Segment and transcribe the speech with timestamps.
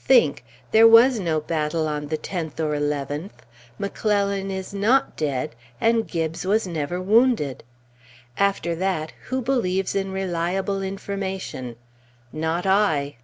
[0.00, 0.44] Think!
[0.70, 3.30] There was no battle on the 10th or 11th,
[3.78, 7.64] McClellan is not dead, and Gibbes was never wounded!
[8.36, 11.74] After that, who believes in reliable information?
[12.34, 13.16] Not I!